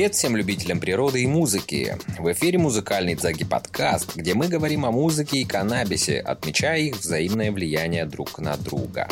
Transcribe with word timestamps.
Привет 0.00 0.14
всем 0.14 0.34
любителям 0.34 0.80
природы 0.80 1.22
и 1.22 1.26
музыки! 1.26 1.98
В 2.18 2.32
эфире 2.32 2.56
музыкальный 2.56 3.16
Dzagi 3.16 3.44
подкаст, 3.44 4.16
где 4.16 4.32
мы 4.32 4.48
говорим 4.48 4.86
о 4.86 4.90
музыке 4.90 5.40
и 5.40 5.44
каннабисе, 5.44 6.20
отмечая 6.20 6.80
их 6.80 6.96
взаимное 6.96 7.52
влияние 7.52 8.06
друг 8.06 8.38
на 8.38 8.56
друга. 8.56 9.08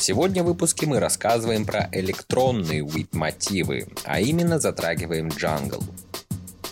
Сегодня 0.00 0.42
в 0.42 0.46
выпуске 0.46 0.86
мы 0.86 0.98
рассказываем 0.98 1.66
про 1.66 1.90
электронные 1.92 2.82
weed-мотивы, 2.82 3.86
а 4.04 4.18
именно 4.18 4.58
затрагиваем 4.58 5.28
джангл. 5.28 5.84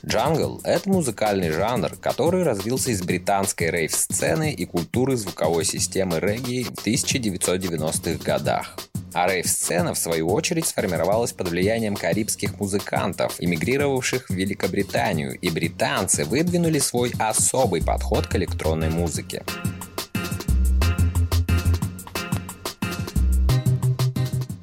Джангл– 0.03 0.63
это 0.65 0.89
музыкальный 0.89 1.51
жанр, 1.51 1.91
который 2.01 2.43
развился 2.43 2.93
из 2.93 3.03
британской 3.03 3.71
рейв-сцены 3.71 4.51
и 4.51 4.65
культуры 4.65 5.19
звуковой 5.19 5.67
системы 5.67 6.21
регги 6.21 6.63
в 6.63 6.87
1990-х 6.87 8.25
годах. 8.25 8.79
А 9.13 9.27
рейв-сцена, 9.27 9.95
в 9.95 9.99
свою 9.99 10.29
очередь, 10.29 10.67
сформировалась 10.67 11.33
под 11.33 11.49
влиянием 11.49 11.97
карибских 11.97 12.59
музыкантов, 12.61 13.37
эмигрировавших 13.39 14.29
в 14.29 14.35
Великобританию, 14.35 15.39
и 15.39 15.51
британцы 15.51 16.25
выдвинули 16.25 16.79
свой 16.79 17.13
особый 17.19 17.83
подход 17.83 18.27
к 18.27 18.37
электронной 18.37 18.91
музыке. 18.91 19.43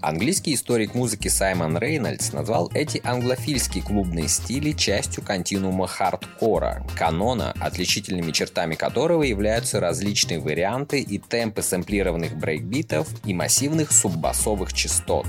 Английский 0.03 0.55
историк 0.55 0.95
музыки 0.95 1.30
Саймон 1.30 1.77
Рейнольдс 1.77 2.34
назвал 2.34 2.70
эти 2.73 2.99
англофильские 3.05 3.85
клубные 3.85 4.27
стили 4.27 4.73
частью 4.73 5.23
континуума 5.23 5.88
хардкора, 5.88 6.85
канона, 6.98 7.54
отличительными 7.62 8.34
чертами 8.34 8.76
которого 8.76 9.23
являются 9.23 9.79
различные 9.79 10.40
варианты 10.40 10.99
и 10.99 11.20
темпы 11.20 11.62
сэмплированных 11.62 12.35
брейкбитов 12.35 13.07
и 13.23 13.34
массивных 13.34 13.93
суббасовых 13.93 14.73
частот. 14.73 15.26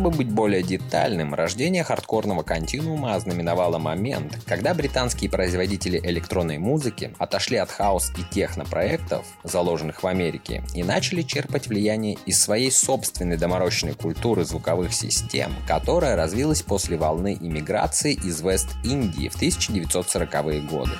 Чтобы 0.00 0.16
быть 0.16 0.30
более 0.30 0.62
детальным, 0.62 1.34
рождение 1.34 1.84
хардкорного 1.84 2.42
континуума 2.42 3.16
ознаменовало 3.16 3.76
момент, 3.76 4.38
когда 4.46 4.72
британские 4.72 5.30
производители 5.30 6.00
электронной 6.02 6.56
музыки 6.56 7.12
отошли 7.18 7.58
от 7.58 7.70
хаос 7.70 8.10
и 8.16 8.22
технопроектов, 8.34 9.26
заложенных 9.44 10.02
в 10.02 10.06
Америке, 10.06 10.64
и 10.74 10.82
начали 10.82 11.20
черпать 11.20 11.66
влияние 11.66 12.16
из 12.24 12.40
своей 12.40 12.70
собственной 12.70 13.36
доморощенной 13.36 13.92
культуры 13.92 14.46
звуковых 14.46 14.94
систем, 14.94 15.52
которая 15.68 16.16
развилась 16.16 16.62
после 16.62 16.96
волны 16.96 17.36
иммиграции 17.38 18.14
из 18.14 18.40
Вест-Индии 18.40 19.28
в 19.28 19.36
1940-е 19.36 20.62
годы. 20.62 20.92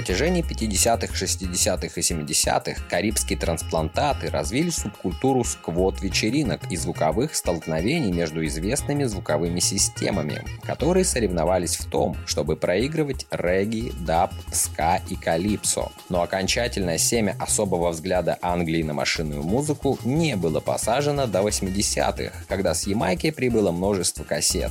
Протяжении 0.00 0.42
50-х, 0.42 1.12
60-х 1.12 1.86
и 1.94 2.00
70-х 2.00 2.82
карибские 2.88 3.38
трансплантаты 3.38 4.30
развили 4.30 4.70
субкультуру 4.70 5.44
сквот-вечеринок 5.44 6.70
и 6.70 6.76
звуковых 6.76 7.34
столкновений 7.34 8.10
между 8.10 8.42
известными 8.46 9.04
звуковыми 9.04 9.60
системами, 9.60 10.42
которые 10.62 11.04
соревновались 11.04 11.76
в 11.76 11.90
том, 11.90 12.16
чтобы 12.24 12.56
проигрывать 12.56 13.26
регги, 13.30 13.92
даб, 14.00 14.32
ска 14.50 15.02
и 15.10 15.16
калипсо. 15.16 15.92
Но 16.08 16.22
окончательное 16.22 16.96
семя 16.96 17.36
особого 17.38 17.90
взгляда 17.90 18.38
Англии 18.40 18.82
на 18.82 18.94
машинную 18.94 19.42
музыку 19.42 19.98
не 20.02 20.34
было 20.34 20.60
посажено 20.60 21.26
до 21.26 21.40
80-х, 21.40 22.32
когда 22.48 22.72
с 22.72 22.86
Ямайки 22.86 23.30
прибыло 23.30 23.70
множество 23.70 24.24
кассет. 24.24 24.70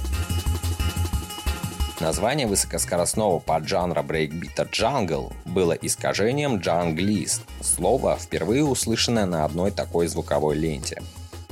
Название 1.99 2.47
высокоскоростного 2.47 3.39
поджанра 3.39 4.01
брейкбита 4.01 4.63
«джангл» 4.63 5.33
было 5.43 5.73
искажением 5.73 6.59
«junglist», 6.59 7.41
слово, 7.61 8.17
впервые 8.17 8.63
услышанное 8.63 9.25
на 9.25 9.43
одной 9.43 9.71
такой 9.71 10.07
звуковой 10.07 10.55
ленте. 10.55 11.01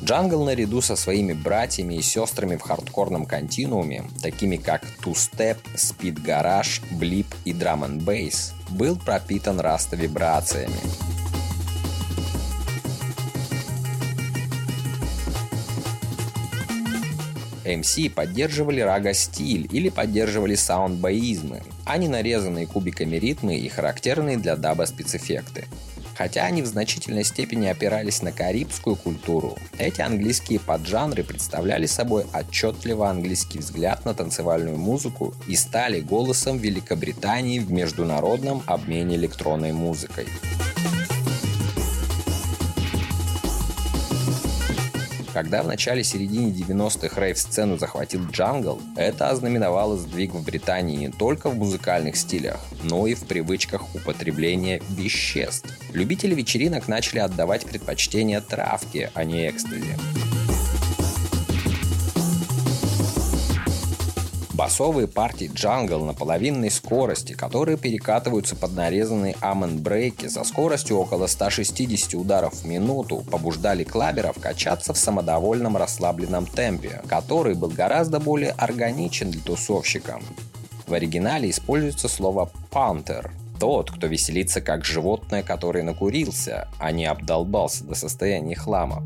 Джангл 0.02 0.46
наряду 0.46 0.80
со 0.80 0.96
своими 0.96 1.34
братьями 1.34 1.96
и 1.96 2.02
сестрами 2.02 2.56
в 2.56 2.62
хардкорном 2.62 3.26
континууме, 3.26 4.06
такими 4.22 4.56
как 4.56 4.84
Two 5.04 5.14
Step, 5.14 5.58
Speed 5.76 6.24
Garage, 6.24 6.82
Blip 6.98 7.28
и 7.44 7.52
Drum 7.52 7.86
and 7.86 8.06
Bass 8.06 8.34
был 8.70 8.96
пропитан 8.96 9.60
раста-вибрациями. 9.60 11.17
MC 17.68 18.10
поддерживали 18.10 18.82
рага-стиль 18.82 19.68
или 19.72 19.90
поддерживали 19.90 20.56
саунд-баизмы, 20.56 21.64
а 21.86 21.98
не 21.98 22.08
нарезанные 22.08 22.68
кубиками 22.68 23.18
ритмы 23.18 23.58
и 23.58 23.68
характерные 23.68 24.38
для 24.38 24.56
даба 24.56 24.86
спецэффекты. 24.86 25.66
Хотя 26.18 26.46
они 26.46 26.64
в 26.64 26.66
значительной 26.66 27.24
степени 27.24 27.68
опирались 27.68 28.24
на 28.24 28.32
карибскую 28.32 28.96
культуру, 28.96 29.56
эти 29.78 30.02
английские 30.02 30.60
поджанры 30.60 31.24
представляли 31.24 31.86
собой 31.86 32.26
отчетливо 32.34 33.08
английский 33.08 33.60
взгляд 33.60 34.04
на 34.04 34.16
танцевальную 34.16 34.78
музыку 34.78 35.36
и 35.46 35.56
стали 35.56 36.00
голосом 36.00 36.58
Великобритании 36.58 37.60
в 37.60 37.72
международном 37.72 38.64
обмене 38.66 39.16
электронной 39.16 39.74
музыкой. 39.74 40.26
Когда 45.38 45.62
в 45.62 45.68
начале-середине 45.68 46.50
90-х 46.50 47.22
рейв-сцену 47.22 47.78
захватил 47.78 48.26
джангл, 48.26 48.82
это 48.96 49.30
ознаменовало 49.30 49.96
сдвиг 49.96 50.34
в 50.34 50.44
Британии 50.44 50.98
не 50.98 51.10
только 51.10 51.52
в 51.52 51.56
музыкальных 51.56 52.16
стилях, 52.18 52.60
но 52.82 53.06
и 53.06 53.14
в 53.14 53.28
привычках 53.28 53.84
употребления 53.94 54.82
веществ. 54.90 55.70
Любители 55.94 56.34
вечеринок 56.34 56.88
начали 56.88 57.20
отдавать 57.20 57.68
предпочтение 57.68 58.42
травке, 58.42 59.12
а 59.14 59.26
не 59.26 59.48
экстази. 59.48 59.96
Басовые 64.58 65.08
партии 65.08 65.52
джангл 65.54 66.04
на 66.04 66.16
половинной 66.16 66.72
скорости, 66.72 67.34
которые 67.34 67.78
перекатываются 67.78 68.56
под 68.56 68.74
нарезанные 68.74 69.36
амен 69.40 69.78
брейки 69.78 70.28
со 70.30 70.44
скоростью 70.44 70.98
около 70.98 71.28
160 71.28 72.16
ударов 72.16 72.56
в 72.56 72.66
минуту, 72.66 73.24
побуждали 73.30 73.84
клаберов 73.84 74.40
качаться 74.42 74.96
в 74.96 74.98
самодовольном 74.98 75.78
расслабленном 75.78 76.48
темпе, 76.48 77.04
который 77.08 77.54
был 77.54 77.70
гораздо 77.70 78.20
более 78.20 78.50
органичен 78.50 79.30
для 79.30 79.42
тусовщика. 79.42 80.20
В 80.88 80.94
оригинале 80.94 81.52
используется 81.52 82.08
слово 82.08 82.50
«пантер», 82.72 83.32
тот, 83.60 83.92
кто 83.92 84.08
веселится 84.08 84.60
как 84.60 84.86
животное, 84.86 85.44
которое 85.44 85.84
накурился, 85.84 86.68
а 86.80 86.92
не 86.92 87.06
обдолбался 87.06 87.84
до 87.84 87.94
состояния 87.94 88.56
хлама. 88.56 89.04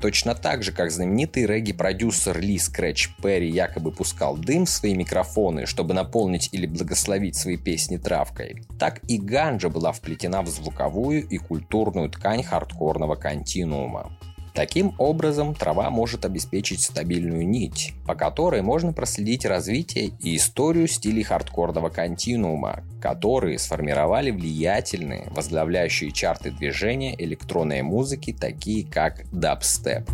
Точно 0.00 0.34
так 0.34 0.62
же, 0.62 0.72
как 0.72 0.90
знаменитый 0.90 1.44
регги-продюсер 1.44 2.40
Ли 2.40 2.58
Скретч 2.58 3.10
Перри 3.22 3.50
якобы 3.50 3.92
пускал 3.92 4.36
дым 4.36 4.64
в 4.64 4.70
свои 4.70 4.94
микрофоны, 4.94 5.66
чтобы 5.66 5.92
наполнить 5.92 6.48
или 6.52 6.64
благословить 6.66 7.36
свои 7.36 7.58
песни 7.58 7.98
травкой, 7.98 8.64
так 8.78 9.00
и 9.08 9.18
ганджа 9.18 9.68
была 9.68 9.92
вплетена 9.92 10.40
в 10.40 10.48
звуковую 10.48 11.28
и 11.28 11.36
культурную 11.36 12.08
ткань 12.08 12.42
хардкорного 12.42 13.16
континуума. 13.16 14.10
Таким 14.54 14.94
образом, 14.98 15.54
трава 15.54 15.90
может 15.90 16.24
обеспечить 16.24 16.80
стабильную 16.80 17.46
нить, 17.46 17.92
по 18.06 18.14
которой 18.14 18.62
можно 18.62 18.92
проследить 18.92 19.44
развитие 19.44 20.12
и 20.20 20.36
историю 20.36 20.88
стилей 20.88 21.22
хардкорного 21.22 21.88
континуума, 21.88 22.82
которые 23.00 23.58
сформировали 23.58 24.30
влиятельные, 24.30 25.28
возглавляющие 25.30 26.10
чарты 26.10 26.50
движения 26.50 27.14
электронной 27.16 27.82
музыки, 27.82 28.36
такие 28.38 28.84
как 28.84 29.24
дабстеп. 29.32 30.10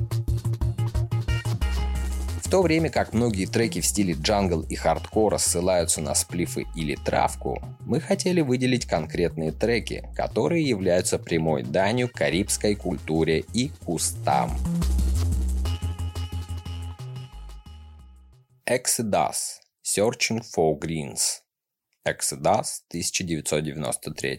В 2.46 2.48
то 2.48 2.62
время 2.62 2.90
как 2.90 3.12
многие 3.12 3.46
треки 3.46 3.80
в 3.80 3.86
стиле 3.86 4.14
джангл 4.14 4.62
и 4.62 4.76
хардкора 4.76 5.36
ссылаются 5.36 6.00
на 6.00 6.14
сплифы 6.14 6.64
или 6.76 6.94
травку, 6.94 7.60
мы 7.80 7.98
хотели 7.98 8.40
выделить 8.40 8.86
конкретные 8.86 9.50
треки, 9.50 10.08
которые 10.14 10.62
являются 10.62 11.18
прямой 11.18 11.64
данью 11.64 12.08
карибской 12.08 12.76
культуре 12.76 13.44
и 13.52 13.72
кустам. 13.84 14.56
Exodus– 18.64 19.58
Searching 19.84 20.40
for 20.54 20.78
Greens. 20.78 21.40
Exodus 22.06 22.84
1993 22.90 24.38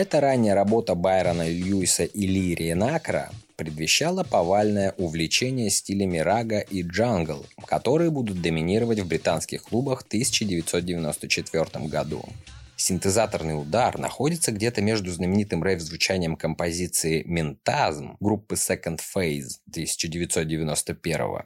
Эта 0.00 0.20
ранняя 0.20 0.54
работа 0.54 0.94
Байрона 0.94 1.48
Льюиса 1.48 2.04
и 2.04 2.24
Лири 2.24 2.72
Накра 2.74 3.32
предвещала 3.56 4.22
повальное 4.22 4.94
увлечение 4.96 5.70
стилями 5.70 6.18
рага 6.18 6.60
и 6.60 6.82
джангл, 6.82 7.44
которые 7.66 8.12
будут 8.12 8.40
доминировать 8.40 9.00
в 9.00 9.08
британских 9.08 9.64
клубах 9.64 10.04
в 10.04 10.06
1994 10.06 11.88
году. 11.88 12.22
Синтезаторный 12.76 13.60
удар 13.60 13.98
находится 13.98 14.52
где-то 14.52 14.82
между 14.82 15.10
знаменитым 15.10 15.64
рейв-звучанием 15.64 16.36
композиции 16.36 17.24
«Ментазм» 17.26 18.16
группы 18.20 18.54
Second 18.54 19.00
Phase 19.00 19.58
1991 19.72 21.42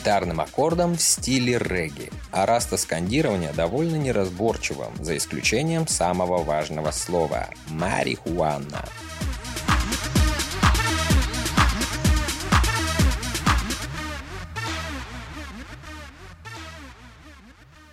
гитарным 0.00 0.40
аккордом 0.40 0.96
в 0.96 1.02
стиле 1.02 1.58
регги, 1.58 2.10
а 2.32 2.46
раста 2.46 2.78
скандирования 2.78 3.52
довольно 3.52 3.96
неразборчивым, 3.96 4.94
за 4.98 5.18
исключением 5.18 5.86
самого 5.86 6.42
важного 6.42 6.90
слова– 6.90 7.50
«марихуана». 7.68 8.86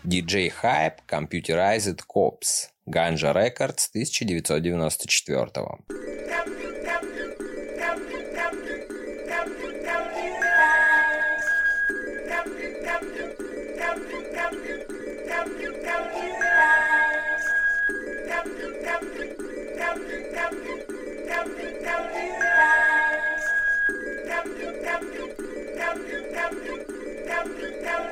DJ 0.06 0.54
Hype 0.64 1.00
Computerized 1.06 2.00
Cops 2.08 2.70
Ganja 2.86 3.34
Records 3.34 3.90
1994 3.90 6.37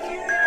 Thank 0.08 0.30
you. 0.30 0.45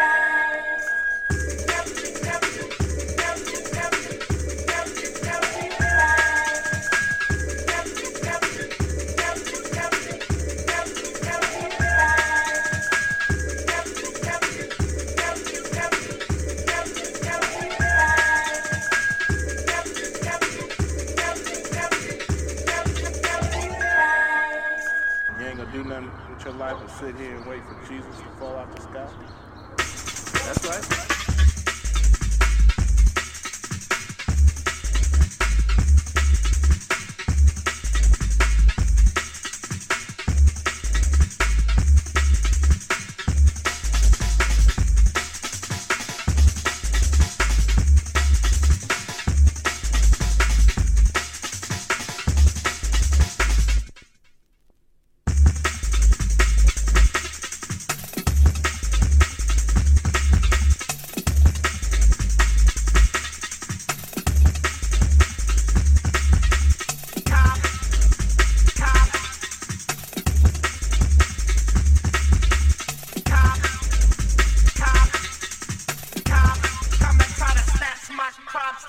crops 78.46 78.86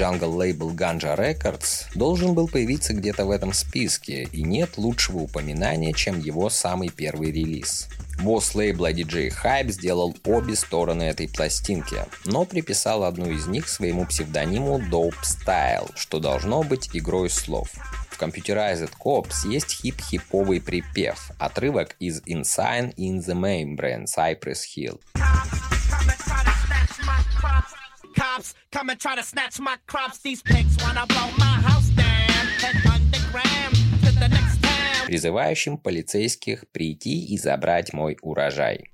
джангл 0.00 0.34
лейбл 0.34 0.70
Ganja 0.70 1.14
Records 1.14 1.84
должен 1.94 2.32
был 2.32 2.48
появиться 2.48 2.94
где-то 2.94 3.26
в 3.26 3.30
этом 3.30 3.52
списке, 3.52 4.22
и 4.32 4.42
нет 4.42 4.78
лучшего 4.78 5.18
упоминания, 5.18 5.92
чем 5.92 6.18
его 6.18 6.48
самый 6.48 6.88
первый 6.88 7.30
релиз. 7.30 7.86
Босс 8.22 8.54
лейбла 8.54 8.92
DJ 8.92 9.30
Hype 9.30 9.70
сделал 9.70 10.16
обе 10.24 10.56
стороны 10.56 11.02
этой 11.02 11.28
пластинки, 11.28 12.06
но 12.24 12.46
приписал 12.46 13.04
одну 13.04 13.30
из 13.30 13.46
них 13.46 13.68
своему 13.68 14.06
псевдониму 14.06 14.78
Dope 14.78 15.20
Style, 15.22 15.90
что 15.96 16.18
должно 16.18 16.62
быть 16.62 16.88
игрой 16.94 17.28
слов. 17.28 17.68
В 18.08 18.18
Computerized 18.18 18.92
Cops 18.98 19.46
есть 19.46 19.82
хип-хиповый 19.82 20.62
припев, 20.62 21.30
отрывок 21.38 21.96
из 21.98 22.22
Inside 22.22 22.94
in 22.94 23.18
the 23.18 23.34
Membrane 23.34 24.06
Cypress 24.06 24.60
Hill. 24.74 24.98
Cops 28.50 28.54
come 28.70 28.90
and 28.90 29.00
try 29.00 29.16
to 29.16 29.22
snatch 29.22 29.58
my 29.60 29.76
crops. 29.86 30.18
These 30.18 30.42
pigs 30.42 30.76
wanna 30.82 31.06
blow 31.06 31.28
my 31.38 31.56
house 31.68 31.88
down. 31.90 32.46
Head 32.60 32.76
underground 32.86 33.74
to 34.04 34.12
the 34.18 34.28
next 34.28 34.62
town. 34.62 35.06
Призывающим 35.06 35.78
полицейских 35.78 36.64
прийти 36.72 37.24
и 37.26 37.38
забрать 37.38 37.92
мой 37.92 38.16
урожай. 38.22 38.90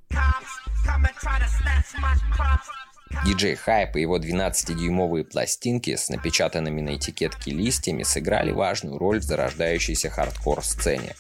DJ 3.25 3.54
Hype 3.54 3.96
и 3.96 4.00
его 4.02 4.18
12-дюймовые 4.18 5.25
пластинки 5.25 5.96
с 5.96 6.08
напечатанными 6.10 6.80
на 6.80 6.96
этикетке 6.96 7.50
листьями 7.50 8.02
сыграли 8.02 8.52
важную 8.52 8.98
роль 8.98 9.20
в 9.20 9.22
зарождающейся 9.22 10.10
хардкор-сцене. 10.10 11.14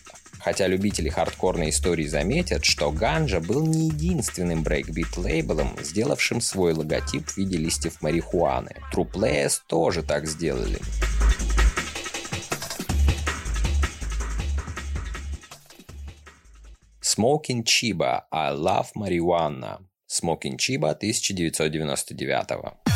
Хотя 0.46 0.68
любители 0.68 1.08
хардкорной 1.08 1.70
истории 1.70 2.06
заметят, 2.06 2.64
что 2.64 2.92
Ganja 2.92 3.40
был 3.40 3.66
не 3.66 3.88
единственным 3.88 4.62
брейкбит-лейблом, 4.62 5.76
сделавшим 5.82 6.40
свой 6.40 6.72
логотип 6.72 7.26
в 7.26 7.36
виде 7.36 7.56
листьев 7.56 8.00
марихуаны. 8.00 8.76
Players 8.94 9.58
тоже 9.66 10.04
так 10.04 10.28
сделали. 10.28 10.78
Smoking 17.02 17.64
Chiba 17.64 18.20
I 18.30 18.54
Love 18.54 18.90
Marijuana. 18.96 19.80
Smoking 20.08 20.58
Chiba 20.58 20.92
1999. 20.92 22.95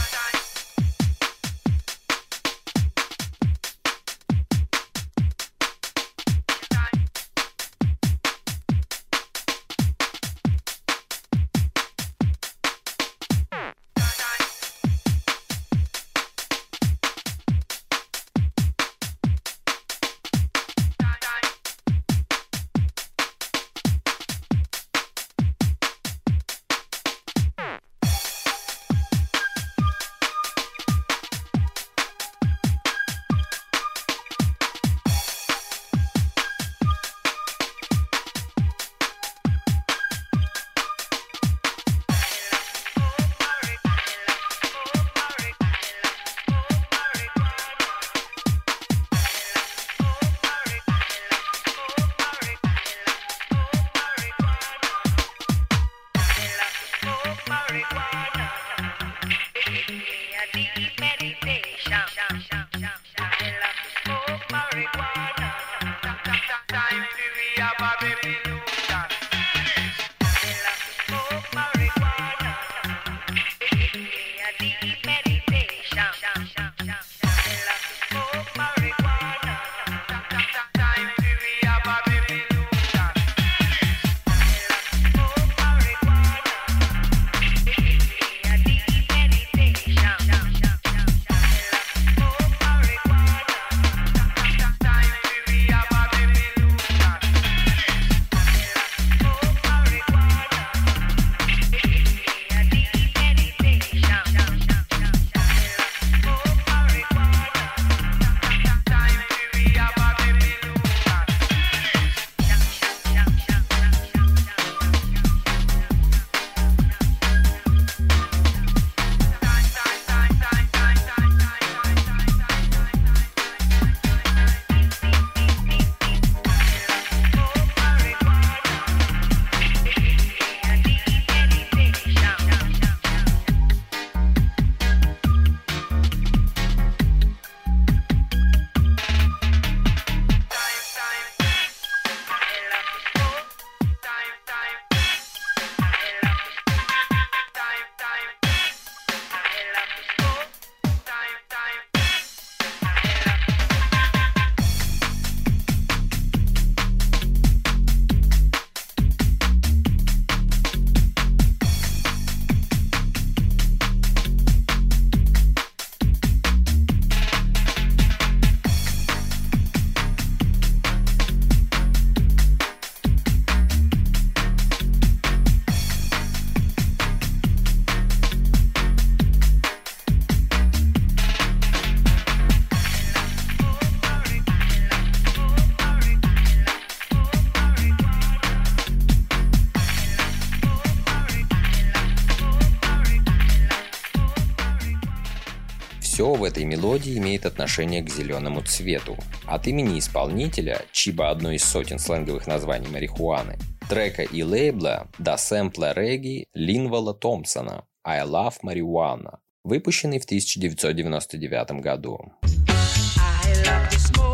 Этой 196.51 196.65
мелодии 196.65 197.17
имеет 197.17 197.47
отношение 197.47 198.03
к 198.03 198.11
зеленому 198.11 198.61
цвету. 198.63 199.17
От 199.47 199.69
имени 199.69 200.01
исполнителя, 200.01 200.83
чиба 200.91 201.31
одно 201.31 201.53
из 201.53 201.65
сотен 201.65 201.99
сленговых 201.99 202.49
названий 202.49 202.89
марихуаны, 202.89 203.57
трека 203.89 204.23
и 204.23 204.43
лейбла 204.43 205.07
до 205.19 205.37
сэмпла 205.37 205.93
регги 205.95 206.47
Линвала 206.53 207.15
Томпсона 207.15 207.85
«I 208.05 208.27
Love 208.27 208.55
Marijuana», 208.65 209.39
выпущенный 209.63 210.19
в 210.19 210.25
1999 210.25 211.81
году. 211.81 212.19
I 212.43 213.53
love 213.65 213.89
to 213.91 213.99
smoke 213.99 214.31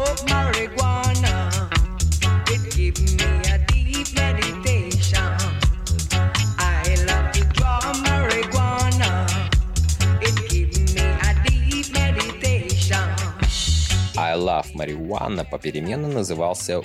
Marijuana 14.76 15.44
попеременно 15.44 16.08
назывался 16.08 16.80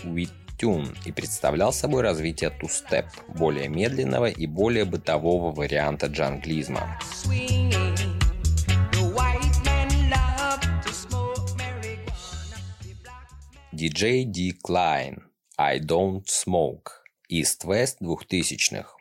Tune 0.58 0.96
и 1.06 1.12
представлял 1.12 1.74
собой 1.74 2.04
развитие 2.04 2.52
ту-степ, 2.52 3.06
более 3.28 3.68
медленного 3.68 4.28
и 4.28 4.48
более 4.48 4.86
бытового 4.86 5.52
варианта 5.52 6.08
джанглизма. 6.08 7.00
DJ 13.74 14.26
D. 14.26 14.54
Klein 14.64 15.24
I 15.58 15.80
Don't 15.80 16.26
Smoke 16.26 16.90
East-West 17.30 17.98
2000-х 18.02 19.01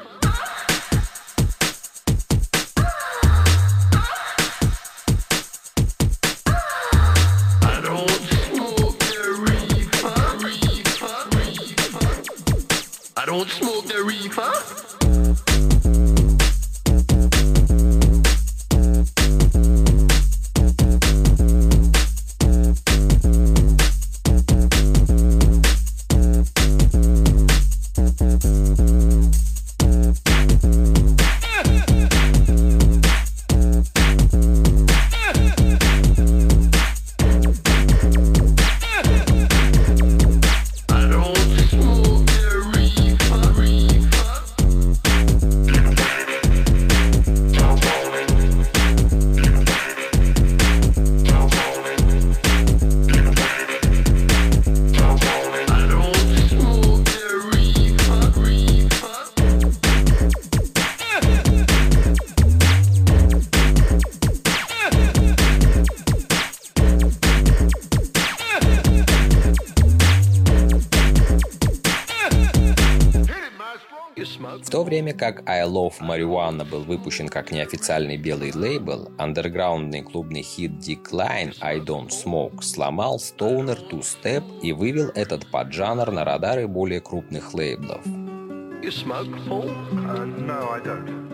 как 75.21 75.47
I 75.47 75.61
Love 75.67 75.99
Marijuana 76.01 76.65
был 76.65 76.81
выпущен 76.83 77.29
как 77.29 77.51
неофициальный 77.51 78.17
белый 78.17 78.51
лейбл, 78.51 79.11
андерграундный 79.19 80.01
клубный 80.01 80.41
хит 80.41 80.71
Decline 80.71 81.55
I 81.61 81.77
Don't 81.77 82.09
Smoke 82.09 82.63
сломал 82.63 83.17
Stoner 83.17 83.77
Two 83.87 84.01
Step 84.01 84.43
и 84.63 84.71
вывел 84.71 85.11
этот 85.13 85.45
поджанр 85.51 86.09
на 86.09 86.25
радары 86.25 86.67
более 86.67 87.01
крупных 87.01 87.53
лейблов. 87.53 88.03
You 88.03 88.89
smoke, 88.89 89.29
Paul? 89.47 89.69
Uh, 89.91 90.25
no, 90.25 90.71
I 90.73 90.81
don't. 90.83 91.31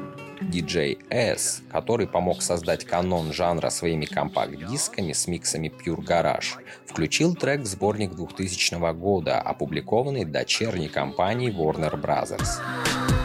DJ 0.52 1.00
S, 1.10 1.62
который 1.72 2.08
помог 2.08 2.42
создать 2.42 2.84
канон 2.84 3.32
жанра 3.32 3.70
своими 3.70 4.04
компакт-дисками 4.04 5.14
с 5.14 5.28
миксами 5.28 5.70
Pure 5.70 6.06
Garage, 6.06 6.62
включил 6.86 7.36
трек 7.36 7.62
в 7.62 7.66
сборник 7.66 8.16
2000 8.16 8.94
года, 8.96 9.40
опубликованный 9.40 10.26
дочерней 10.26 10.90
компанией 10.90 11.52
Warner 11.52 11.96
Brothers. 12.02 13.17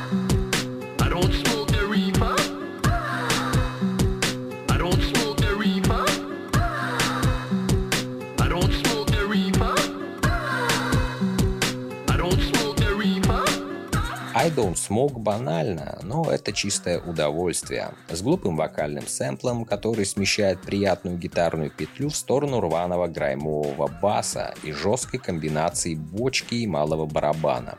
I 14.43 14.51
Don't 14.51 14.75
Smoke 14.75 15.21
банально, 15.21 16.01
но 16.03 16.29
это 16.29 16.53
чистое 16.53 16.99
удовольствие. 16.99 17.91
С 18.09 18.23
глупым 18.23 18.57
вокальным 18.57 19.07
сэмплом, 19.07 19.65
который 19.65 20.05
смещает 20.05 20.61
приятную 20.63 21.17
гитарную 21.17 21.71
петлю 21.71 22.09
в 22.09 22.17
сторону 22.17 22.61
рваного 22.61 23.07
граймового 23.07 23.87
баса 24.03 24.53
и 24.65 24.73
жесткой 24.73 25.21
комбинации 25.21 25.95
бочки 25.95 26.57
и 26.57 26.67
малого 26.67 27.07
барабана. 27.07 27.79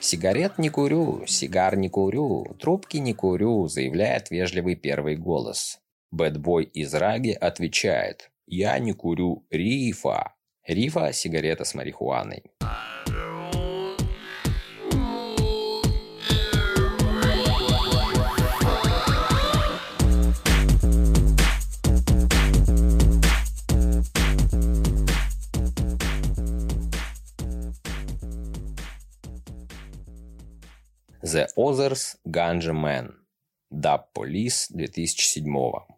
«Сигарет 0.00 0.58
не 0.58 0.70
курю, 0.70 1.22
сигар 1.28 1.76
не 1.76 1.88
курю, 1.88 2.56
трубки 2.58 2.96
не 2.96 3.14
курю», 3.14 3.68
заявляет 3.68 4.32
вежливый 4.32 4.74
первый 4.74 5.14
голос. 5.14 5.78
Бэтбой 6.10 6.64
из 6.64 6.92
Раги 6.94 7.30
отвечает 7.30 8.32
«Я 8.48 8.76
не 8.80 8.92
курю 8.92 9.46
рифа». 9.50 10.34
Рифа– 10.66 11.12
сигарета 11.12 11.64
с 11.64 11.76
марихуаной. 11.76 12.42
The 31.32 31.48
Others 31.56 32.18
Ganja 32.28 32.74
Man. 32.74 33.14
Dub 33.70 34.12
Police 34.12 34.68
2007 34.68 35.91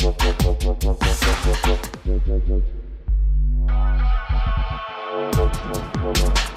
Thank 0.00 0.22
you. 6.38 6.47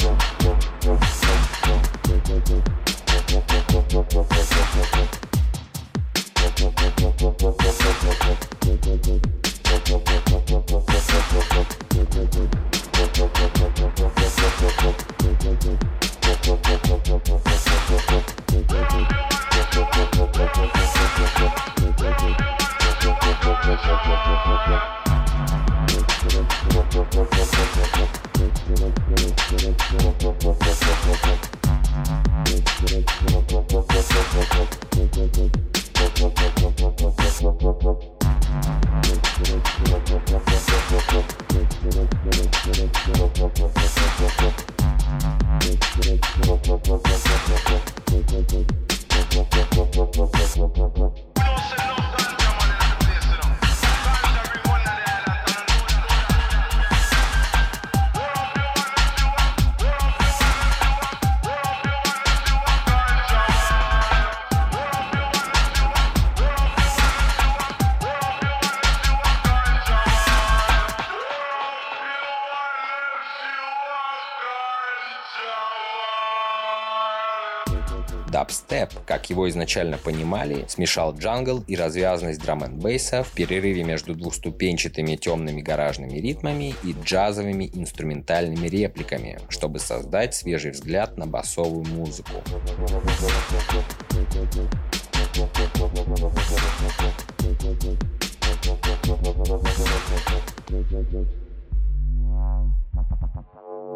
Дабстеп, 78.41 78.89
как 79.05 79.29
его 79.29 79.47
изначально 79.49 79.99
понимали, 79.99 80.65
смешал 80.67 81.15
джангл 81.15 81.63
и 81.67 81.75
развязанность 81.75 82.41
драм 82.41 82.63
н 82.63 82.79
бейса 82.79 83.21
в 83.21 83.31
перерыве 83.33 83.83
между 83.83 84.15
двухступенчатыми 84.15 85.15
темными 85.15 85.61
гаражными 85.61 86.17
ритмами 86.17 86.73
и 86.83 86.95
джазовыми 87.03 87.69
инструментальными 87.71 88.67
репликами, 88.67 89.37
чтобы 89.49 89.77
создать 89.77 90.33
свежий 90.33 90.71
взгляд 90.71 91.17
на 91.17 91.27
басовую 91.27 91.85
музыку. 91.85 92.31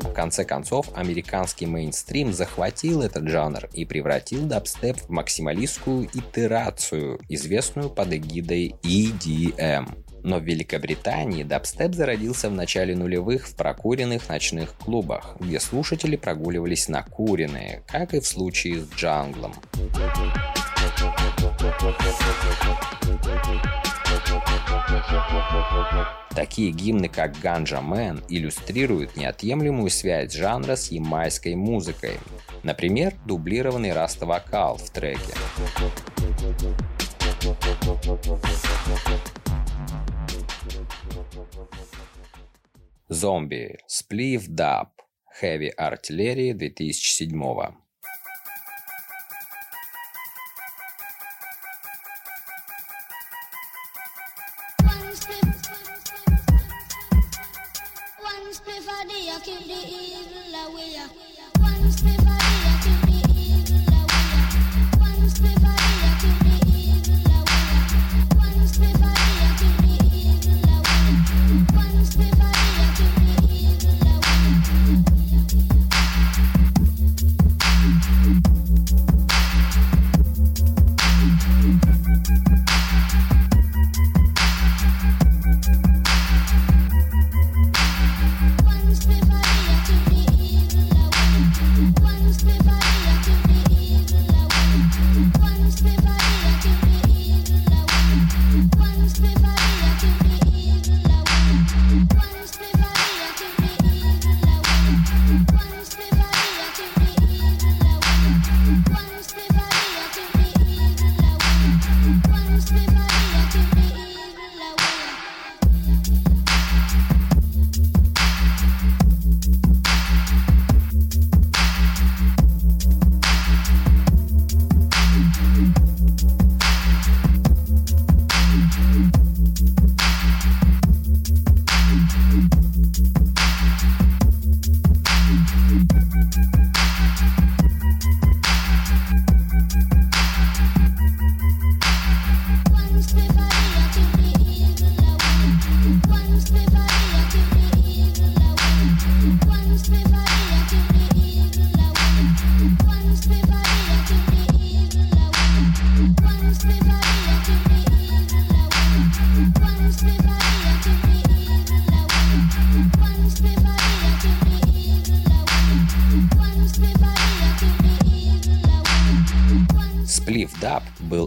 В 0.02 0.14
конце 0.14 0.46
концов, 0.46 0.90
американский 0.96 1.66
мейнстрим 1.66 2.34
захватил 2.34 3.02
этот 3.02 3.28
жанр 3.28 3.70
и 3.74 3.86
превратил 3.86 4.46
дабстеп 4.46 4.98
в 4.98 5.10
максималистскую 5.10 6.10
итерацию, 6.14 7.20
известную 7.30 7.90
под 7.90 8.14
эгидой 8.14 8.76
EDM. 8.84 10.06
Но 10.24 10.40
в 10.40 10.44
Великобритании 10.44 11.44
дабстеп 11.44 11.94
зародился 11.94 12.50
в 12.50 12.54
начале 12.54 12.96
нулевых 12.96 13.48
в 13.48 13.56
прокуренных 13.56 14.28
ночных 14.28 14.74
клубах, 14.76 15.38
где 15.40 15.60
слушатели 15.60 16.16
прогуливались 16.16 16.88
накуренные, 16.88 17.84
как 17.88 18.14
и 18.14 18.20
в 18.20 18.26
случае 18.26 18.82
с 18.82 18.90
джанглом. 18.90 19.54
Такие 26.56 26.72
гимны, 26.72 27.10
как 27.10 27.38
«Ganja 27.41 27.82
Man», 27.82 28.24
иллюстрируют 28.30 29.18
неотъемлемую 29.18 29.89
связь 29.89 30.32
жанра 30.32 30.78
с 30.78 30.89
ямайской 30.89 31.54
музыкой. 31.54 32.18
Например, 32.63 33.13
дублированный 33.26 33.91
раста-вокал 33.91 34.78
в 34.78 34.89
треке. 34.89 35.34
Zombie. 43.10 43.80
Spliff 43.88 44.48
Dub. 44.48 44.91
Heavy 45.41 45.72
Artillery 45.78 46.54
2007 46.54 47.85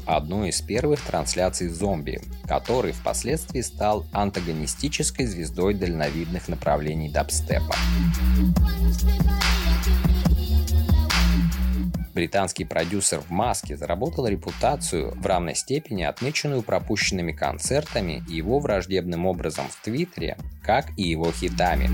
одной 0.07 0.51
из 0.51 0.61
первых 0.61 1.01
трансляций 1.01 1.69
зомби, 1.69 2.21
который 2.47 2.93
впоследствии 2.93 3.61
стал 3.61 4.07
антагонистической 4.13 5.27
звездой 5.27 5.75
дальновидных 5.75 6.49
направлений 6.49 7.09
дабстепа. 7.09 7.75
Британский 12.15 12.65
продюсер 12.65 13.21
в 13.21 13.31
маске 13.31 13.77
заработал 13.77 14.27
репутацию 14.27 15.13
в 15.15 15.25
равной 15.25 15.55
степени 15.55 16.03
отмеченную 16.03 16.63
пропущенными 16.63 17.31
концертами 17.31 18.25
и 18.29 18.35
его 18.35 18.59
враждебным 18.59 19.25
образом 19.25 19.69
в 19.69 19.81
Твиттере, 19.85 20.37
как 20.63 20.87
и 20.99 21.03
его 21.03 21.31
хитами. 21.31 21.89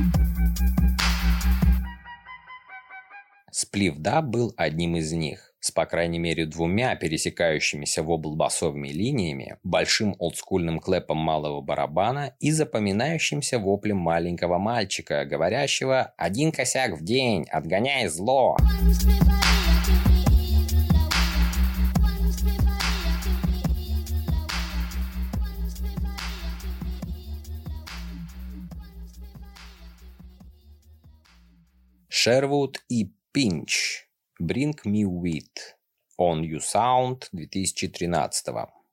Сплив 3.51 3.99
Даб 3.99 4.25
был 4.25 4.55
одним 4.57 4.97
из 4.97 5.13
них 5.13 5.54
с 5.65 5.71
по 5.71 5.87
крайней 5.87 6.19
мере 6.19 6.45
двумя 6.45 6.95
пересекающимися 6.95 8.03
в 8.03 8.37
басовыми 8.37 8.89
линиями, 8.89 9.57
большим 9.63 10.15
олдскульным 10.19 10.79
клэпом 10.79 11.17
малого 11.17 11.63
барабана 11.63 12.35
и 12.39 12.51
запоминающимся 12.51 13.59
воплем 13.59 13.97
маленького 13.97 14.59
мальчика, 14.59 15.25
говорящего 15.25 16.13
«один 16.19 16.53
косяк 16.53 16.99
в 16.99 17.03
день, 17.03 17.47
отгоняй 17.51 18.09
зло». 18.09 18.59
Шервуд 32.11 32.85
и 32.91 33.15
Пинч 33.33 34.05
Bring 34.41 34.75
Me 34.85 35.05
Wheat 35.05 35.77
On 36.19 36.43
You 36.43 36.59
Sound 36.59 37.29
2013 37.33 38.84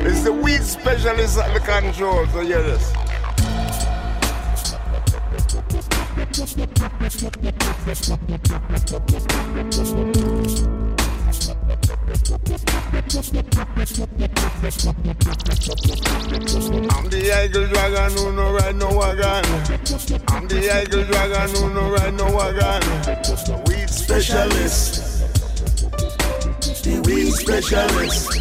It's 0.00 0.24
the 0.24 0.32
weed 0.32 0.62
specialist 0.62 1.38
at 1.38 1.54
the 1.54 1.60
controls, 1.60 2.30
so 2.32 2.40
hear 2.40 2.62
this. 2.62 2.97
Dragon 17.98 18.16
who 18.18 18.32
no 18.32 18.52
ride 18.52 18.76
no 18.76 18.88
wagon. 18.96 19.44
I'm 20.28 20.46
the 20.46 20.82
eagle 20.82 21.04
dragon 21.04 21.50
who 21.56 21.74
no 21.74 21.90
ride 21.90 22.14
no 22.14 22.26
wagon. 22.32 22.82
Weed 23.66 23.90
specialist. 23.90 25.22
The 26.84 27.02
weed 27.04 27.32
specialist. 27.32 28.37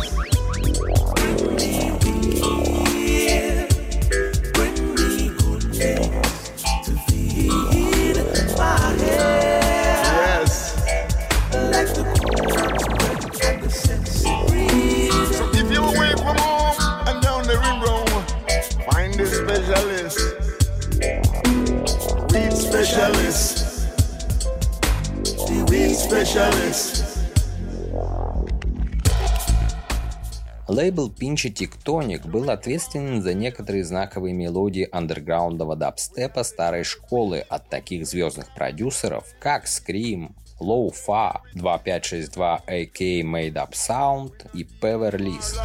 Лейбл 30.68 31.10
Пинчи 31.10 31.50
Тиктоник 31.50 32.26
был 32.26 32.50
ответственен 32.50 33.22
за 33.22 33.34
некоторые 33.34 33.84
знаковые 33.84 34.34
мелодии 34.34 34.88
андерграундного 34.92 35.76
дабстепа 35.76 36.44
старой 36.44 36.84
школы 36.84 37.40
от 37.40 37.70
таких 37.70 38.06
звездных 38.06 38.54
продюсеров, 38.54 39.26
как 39.40 39.66
Scream, 39.66 40.32
Low 40.60 40.92
Fa, 40.92 41.42
2562 41.54 42.62
AK 42.68 43.22
Made 43.24 43.54
Up 43.54 43.72
Sound 43.72 44.34
и 44.54 44.66
Peverlist. 44.82 45.58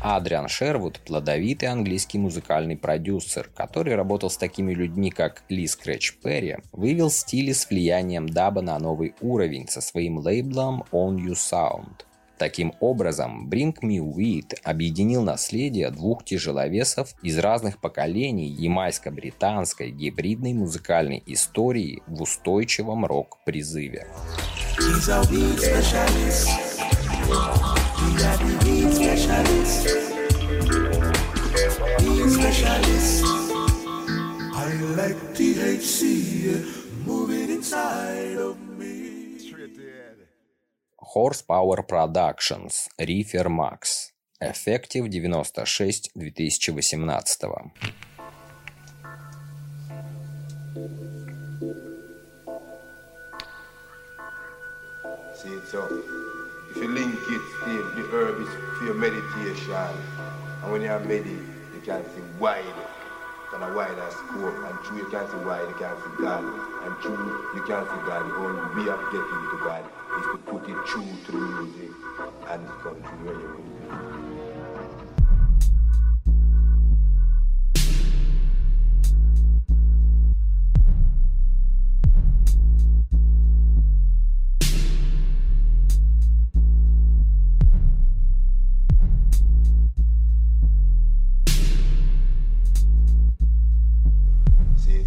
Адриан 0.00 0.48
Шервуд– 0.48 0.98
плодовитый 1.06 1.68
английский 1.68 2.18
музыкальный 2.18 2.76
продюсер, 2.76 3.50
который 3.54 3.94
работал 3.94 4.30
с 4.30 4.38
такими 4.38 4.72
людьми, 4.72 5.10
как 5.10 5.42
Ли 5.50 5.66
Скретч 5.66 6.14
Перри, 6.22 6.56
вывел 6.72 7.10
стили 7.10 7.52
с 7.52 7.68
влиянием 7.68 8.26
даба 8.26 8.62
на 8.62 8.78
новый 8.78 9.14
уровень 9.20 9.68
со 9.68 9.82
своим 9.82 10.18
лейблом 10.18 10.84
On 10.90 11.16
You 11.16 11.34
Sound. 11.34 12.04
Таким 12.40 12.72
образом, 12.80 13.50
Bring 13.50 13.74
Me 13.82 13.98
Weed 13.98 14.54
объединил 14.62 15.22
наследие 15.22 15.90
двух 15.90 16.24
тяжеловесов 16.24 17.14
из 17.22 17.38
разных 17.38 17.78
поколений 17.82 18.48
ямайско-британской 18.48 19.90
гибридной 19.90 20.54
музыкальной 20.54 21.22
истории 21.26 22.02
в 22.06 22.22
устойчивом 22.22 23.04
рок-призыве. 23.04 24.06
Like 34.96 35.16
THC 35.34 36.64
moving 37.06 37.50
inside 37.50 38.36
of 38.38 38.56
Horsepower 41.12 41.82
Productions, 41.82 42.88
Reefer 42.96 43.48
Max. 43.48 44.12
Effective 44.40 45.12
96 45.12 46.02
2018. 46.14 47.72
See 55.34 55.48
it 55.48 55.66
so. 55.66 55.82
If 56.70 56.76
you 56.76 56.86
link 56.86 57.12
it, 57.12 57.42
still, 57.60 57.90
the 57.96 58.02
herb 58.12 58.40
is 58.40 58.48
for 58.78 58.84
your 58.84 58.94
meditation. 58.94 59.74
And 60.62 60.70
when 60.70 60.82
you're 60.82 61.00
medi, 61.00 61.30
you 61.30 61.80
can 61.84 62.04
see 62.04 62.22
wide, 62.38 62.62
kind 63.50 63.64
of 63.64 63.74
wider 63.74 64.10
scope. 64.10 64.54
And 64.64 64.78
true, 64.84 64.98
you 64.98 65.08
can't 65.10 65.30
see 65.30 65.38
wide, 65.38 65.68
you 65.68 65.74
can't 65.74 65.98
see 65.98 66.22
God. 66.22 66.44
And 66.84 66.94
true, 67.02 67.18
you 67.54 67.62
can't 67.66 67.86
see 67.88 68.02
God. 68.06 68.30
The 68.30 68.34
only 68.36 68.84
way 68.84 68.90
of 68.90 69.00
getting 69.10 69.44
to 69.50 69.58
God 69.64 69.84
is 70.18 70.26
to 70.32 70.38
put 70.46 70.68
it 70.68 70.78
true 70.86 71.04
the 71.26 71.38
music 71.38 71.90
and 72.48 72.66
come 72.82 73.02
to 73.02 73.14
where 73.24 73.34
you 73.34 73.79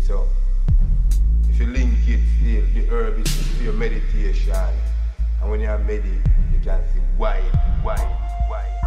So, 0.06 0.28
if 1.48 1.60
you 1.62 1.68
link 1.68 1.94
it, 2.06 2.20
the, 2.44 2.60
the 2.82 2.88
herb 2.90 3.26
is 3.26 3.62
your 3.62 3.72
meditation. 3.72 4.54
And 5.42 5.50
when 5.50 5.62
you 5.62 5.68
are 5.68 5.80
medi, 5.80 6.20
you 6.52 6.60
can 6.62 6.84
see 6.94 7.00
why, 7.16 7.40
why, 7.84 7.96
why. 8.50 8.83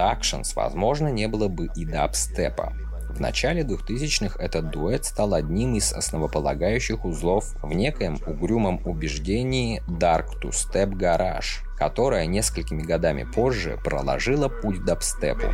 Productions, 0.00 0.54
возможно, 0.56 1.08
не 1.08 1.28
было 1.28 1.48
бы 1.48 1.68
и 1.76 1.84
дабстепа. 1.84 2.72
В 3.10 3.20
начале 3.20 3.62
2000-х 3.62 4.42
этот 4.42 4.70
дуэт 4.70 5.04
стал 5.04 5.34
одним 5.34 5.74
из 5.74 5.92
основополагающих 5.92 7.04
узлов 7.04 7.54
в 7.62 7.74
некоем 7.74 8.18
угрюмом 8.26 8.80
убеждении 8.86 9.82
Dark 9.88 10.40
to 10.42 10.50
Step 10.50 10.92
Garage, 10.92 11.62
которое 11.76 12.26
несколькими 12.26 12.82
годами 12.82 13.24
позже 13.24 13.78
проложило 13.84 14.48
путь 14.48 14.84
дабстепу. 14.84 15.46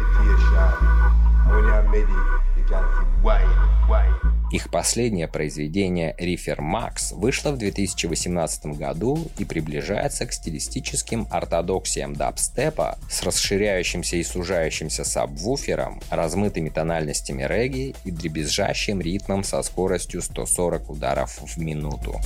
Meditation. 2.67 4.36
Их 4.53 4.71
последнее 4.71 5.27
произведение 5.27 6.15
«Рифер 6.19 6.61
Макс» 6.61 7.11
вышло 7.11 7.51
в 7.51 7.59
2018 7.59 8.67
году 8.67 9.19
и 9.39 9.45
приближается 9.45 10.25
к 10.25 10.33
стилистическим 10.33 11.27
ортодоксиям 11.31 12.15
дабстепа 12.15 12.97
с 13.11 13.25
расширяющимся 13.25 14.17
и 14.17 14.23
сужающимся 14.23 15.03
сабвуфером, 15.05 16.01
размытыми 16.11 16.69
тональностями 16.69 17.43
регги 17.43 17.97
и 18.05 18.13
дребезжащим 18.13 19.01
ритмом 19.01 19.43
со 19.43 19.61
скоростью 19.63 20.23
140 20.23 20.91
ударов 20.91 21.41
в 21.41 21.59
минуту. 21.59 22.21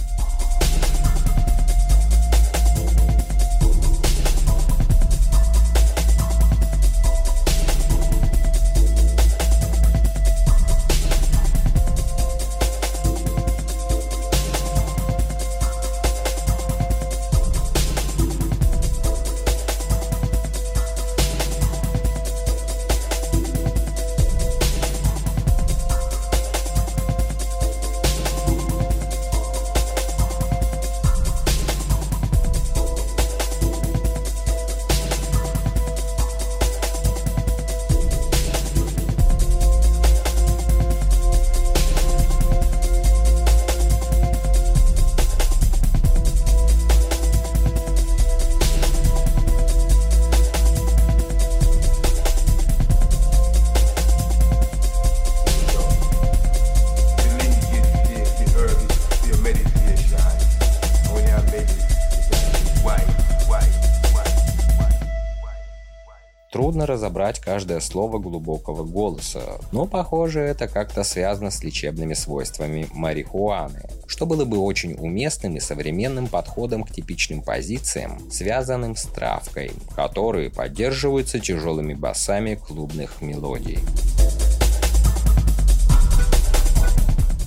Трудно 66.71 66.87
разобрать 66.87 67.41
каждое 67.41 67.81
слово 67.81 68.21
глубокого 68.21 68.85
голоса, 68.85 69.59
но 69.73 69.87
похоже 69.87 70.39
это 70.39 70.69
как-то 70.69 71.03
связано 71.03 71.51
с 71.51 71.65
лечебными 71.65 72.15
свойствами 72.15 72.87
марихуаны, 72.93 73.83
что 74.07 74.25
было 74.25 74.45
бы 74.45 74.57
очень 74.59 74.95
уместным 74.95 75.57
и 75.57 75.59
современным 75.59 76.29
подходом 76.29 76.85
к 76.85 76.93
типичным 76.93 77.43
позициям, 77.43 78.31
связанным 78.31 78.95
с 78.95 79.03
травкой, 79.03 79.73
которые 79.97 80.49
поддерживаются 80.49 81.41
тяжелыми 81.41 81.95
басами 81.95 82.55
клубных 82.55 83.21
мелодий. 83.21 83.81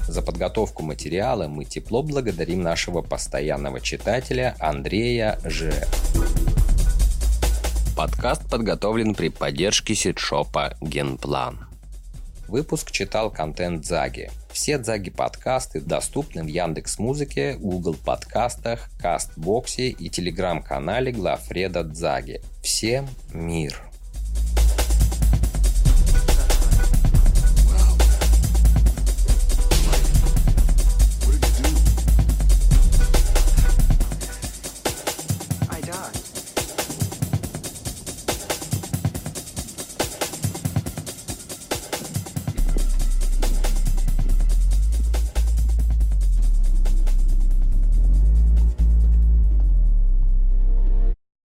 За 0.05 0.21
подготовку 0.21 0.83
материала 0.83 1.47
мы 1.47 1.63
тепло 1.63 2.03
благодарим 2.03 2.61
нашего 2.61 3.01
постоянного 3.01 3.79
читателя 3.79 4.57
Андрея 4.59 5.39
Ж. 5.45 5.71
Подкаст 7.95 8.49
подготовлен 8.49 9.13
при 9.13 9.29
поддержке 9.29 9.93
сетшопа 9.93 10.75
Генплан. 10.81 11.67
Выпуск 12.47 12.91
читал 12.91 13.29
контент 13.29 13.85
Заги. 13.85 14.31
Все 14.51 14.83
Заги 14.83 15.11
подкасты 15.11 15.79
доступны 15.79 16.43
в 16.43 16.47
Яндекс 16.47 16.97
Музыке, 16.97 17.53
Google 17.53 17.95
подкастах, 18.03 18.89
Кастбоксе 18.99 19.89
и 19.89 20.09
телеграм-канале 20.09 21.11
Глафреда 21.11 21.83
Дзаги. 21.83 22.41
Всем 22.63 23.07
мир! 23.31 23.79